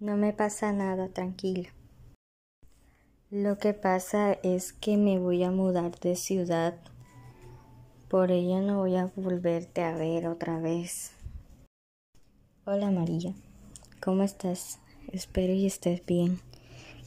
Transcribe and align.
No 0.00 0.16
me 0.16 0.32
pasa 0.32 0.72
nada, 0.72 1.08
tranquila. 1.08 1.68
Lo 3.30 3.58
que 3.58 3.74
pasa 3.74 4.32
es 4.42 4.72
que 4.72 4.96
me 4.96 5.18
voy 5.18 5.44
a 5.44 5.50
mudar 5.50 5.98
de 6.00 6.16
ciudad. 6.16 6.74
Por 8.08 8.30
ello 8.30 8.60
no 8.60 8.78
voy 8.78 8.96
a 8.96 9.10
volverte 9.16 9.82
a 9.82 9.96
ver 9.96 10.26
otra 10.26 10.58
vez. 10.58 11.12
Hola 12.66 12.90
María, 12.90 13.34
¿cómo 14.02 14.22
estás? 14.22 14.78
Espero 15.12 15.52
y 15.52 15.66
estés 15.66 16.04
bien. 16.04 16.40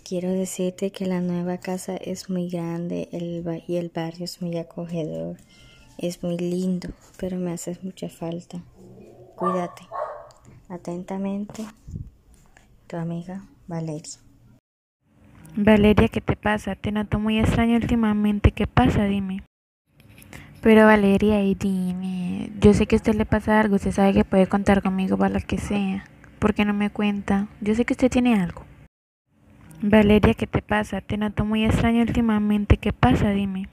Quiero 0.04 0.31
decirte 0.31 0.91
que 0.91 1.05
la 1.05 1.19
nueva 1.19 1.57
casa 1.57 1.97
es 1.97 2.29
muy 2.29 2.49
grande 2.49 3.09
y 3.11 3.75
el 3.75 3.89
barrio 3.89 4.23
es 4.23 4.41
muy 4.41 4.57
acogedor. 4.57 5.38
Es 5.97 6.23
muy 6.23 6.38
lindo, 6.38 6.89
pero 7.17 7.38
me 7.38 7.51
haces 7.51 7.83
mucha 7.83 8.07
falta. 8.07 8.63
Cuídate. 9.35 9.81
Atentamente, 10.69 11.65
tu 12.88 12.97
amiga 12.97 13.43
Valeria. 13.67 14.17
Valeria, 15.55 16.07
¿qué 16.07 16.21
te 16.21 16.35
pasa? 16.35 16.75
Te 16.75 16.91
noto 16.91 17.20
muy 17.20 17.39
extraño 17.39 17.75
últimamente. 17.75 18.52
¿Qué 18.52 18.67
pasa? 18.67 19.05
Dime. 19.05 19.43
Pero 20.62 20.85
Valeria, 20.85 21.43
y 21.43 21.55
dime. 21.55 22.52
Yo 22.59 22.73
sé 22.73 22.88
que 22.88 22.95
a 22.95 22.98
usted 22.98 23.15
le 23.15 23.26
pasa 23.26 23.59
algo. 23.59 23.76
Usted 23.76 23.91
sabe 23.91 24.13
que 24.13 24.23
puede 24.23 24.48
contar 24.48 24.81
conmigo 24.81 25.17
para 25.17 25.39
lo 25.39 25.45
que 25.45 25.57
sea. 25.57 26.05
¿Por 26.39 26.53
qué 26.53 26.65
no 26.65 26.73
me 26.73 26.89
cuenta? 26.89 27.48
Yo 27.62 27.73
sé 27.76 27.85
que 27.85 27.93
usted 27.93 28.12
tiene 28.12 28.39
algo. 28.39 28.63
Valeria, 29.81 30.34
¿qué 30.34 30.48
te 30.48 30.62
pasa? 30.62 31.01
Te 31.01 31.17
noto 31.17 31.45
muy 31.45 31.65
extraño 31.65 32.01
últimamente. 32.01 32.77
¿Qué 32.77 32.93
pasa? 32.93 33.31
Dime. 33.31 33.70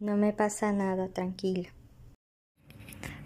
No 0.00 0.16
me 0.16 0.32
pasa 0.32 0.72
nada, 0.72 1.08
tranquila. 1.08 1.68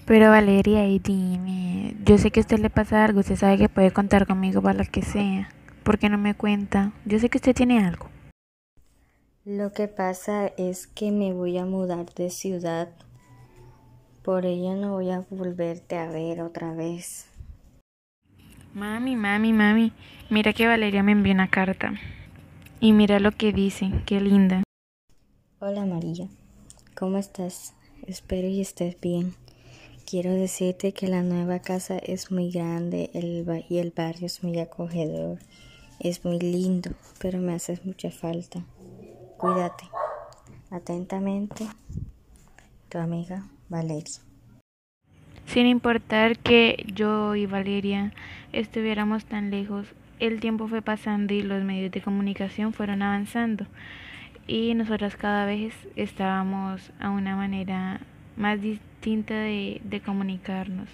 Pero 0.06 0.30
Valeria, 0.30 0.86
y 0.86 0.98
dime. 0.98 1.61
Yo 2.04 2.18
sé 2.18 2.32
que 2.32 2.40
a 2.40 2.42
usted 2.42 2.58
le 2.58 2.68
pasa 2.68 3.04
algo. 3.04 3.20
Usted 3.20 3.36
sabe 3.36 3.58
que 3.58 3.68
puede 3.68 3.92
contar 3.92 4.26
conmigo 4.26 4.60
para 4.60 4.82
lo 4.82 4.90
que 4.90 5.02
sea. 5.02 5.48
¿Por 5.84 5.98
qué 5.98 6.08
no 6.08 6.18
me 6.18 6.34
cuenta? 6.34 6.92
Yo 7.04 7.20
sé 7.20 7.28
que 7.28 7.38
usted 7.38 7.54
tiene 7.54 7.78
algo. 7.78 8.08
Lo 9.44 9.72
que 9.72 9.86
pasa 9.86 10.48
es 10.56 10.88
que 10.88 11.12
me 11.12 11.32
voy 11.32 11.58
a 11.58 11.64
mudar 11.64 12.12
de 12.14 12.30
ciudad. 12.30 12.88
Por 14.24 14.46
ello 14.46 14.74
no 14.74 14.94
voy 14.94 15.10
a 15.10 15.24
volverte 15.30 15.96
a 15.96 16.10
ver 16.10 16.40
otra 16.42 16.74
vez. 16.74 17.28
Mami, 18.74 19.14
mami, 19.14 19.52
mami. 19.52 19.92
Mira 20.28 20.52
que 20.52 20.66
Valeria 20.66 21.04
me 21.04 21.12
envió 21.12 21.32
una 21.32 21.50
carta. 21.50 21.94
Y 22.80 22.92
mira 22.92 23.20
lo 23.20 23.30
que 23.30 23.52
dice. 23.52 23.92
Qué 24.06 24.20
linda. 24.20 24.64
Hola 25.60 25.84
María. 25.84 26.26
¿Cómo 26.96 27.18
estás? 27.18 27.74
Espero 28.08 28.48
y 28.48 28.60
estés 28.60 29.00
bien. 29.00 29.34
Quiero 30.12 30.34
decirte 30.34 30.92
que 30.92 31.08
la 31.08 31.22
nueva 31.22 31.60
casa 31.60 31.96
es 31.96 32.30
muy 32.30 32.50
grande 32.50 33.08
y 33.14 33.78
el 33.78 33.92
barrio 33.96 34.26
es 34.26 34.44
muy 34.44 34.58
acogedor. 34.58 35.38
Es 36.00 36.22
muy 36.22 36.38
lindo, 36.38 36.90
pero 37.18 37.38
me 37.38 37.54
haces 37.54 37.86
mucha 37.86 38.10
falta. 38.10 38.62
Cuídate. 39.38 39.84
Atentamente, 40.70 41.66
tu 42.90 42.98
amiga 42.98 43.46
Valeria. 43.70 44.20
Sin 45.46 45.66
importar 45.66 46.36
que 46.36 46.84
yo 46.94 47.34
y 47.34 47.46
Valeria 47.46 48.12
estuviéramos 48.52 49.24
tan 49.24 49.50
lejos, 49.50 49.86
el 50.20 50.40
tiempo 50.40 50.68
fue 50.68 50.82
pasando 50.82 51.32
y 51.32 51.40
los 51.40 51.64
medios 51.64 51.90
de 51.90 52.02
comunicación 52.02 52.74
fueron 52.74 53.00
avanzando 53.00 53.64
y 54.46 54.74
nosotras 54.74 55.16
cada 55.16 55.46
vez 55.46 55.72
estábamos 55.96 56.90
a 57.00 57.08
una 57.08 57.34
manera 57.34 58.02
más 58.36 58.60
distinta 58.60 59.34
de, 59.34 59.80
de 59.84 60.00
comunicarnos 60.00 60.88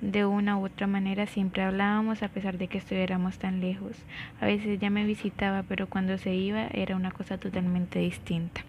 de 0.00 0.24
una 0.24 0.56
u 0.56 0.66
otra 0.66 0.86
manera 0.86 1.26
siempre 1.26 1.62
hablábamos 1.62 2.22
a 2.22 2.28
pesar 2.28 2.58
de 2.58 2.68
que 2.68 2.78
estuviéramos 2.78 3.38
tan 3.38 3.60
lejos. 3.60 3.96
A 4.40 4.46
veces 4.46 4.78
ya 4.78 4.90
me 4.90 5.04
visitaba, 5.04 5.64
pero 5.64 5.88
cuando 5.88 6.18
se 6.18 6.34
iba 6.34 6.68
era 6.68 6.96
una 6.96 7.10
cosa 7.10 7.38
totalmente 7.38 7.98
distinta. 7.98 8.64